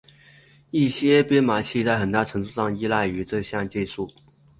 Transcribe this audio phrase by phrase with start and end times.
[0.71, 4.09] 一些编码器在很大程度上依赖于这项技术。